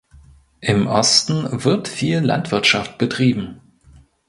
Im 0.61 0.87
Osten 0.87 1.63
wird 1.63 1.87
viel 1.87 2.21
Landwirtschaft 2.21 2.97
betrieben. 2.97 3.61